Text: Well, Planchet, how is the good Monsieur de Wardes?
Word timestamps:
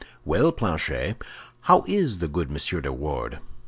Well, 0.25 0.51
Planchet, 0.51 1.21
how 1.59 1.83
is 1.85 2.17
the 2.17 2.27
good 2.27 2.49
Monsieur 2.49 2.81
de 2.81 2.91
Wardes? 2.91 3.37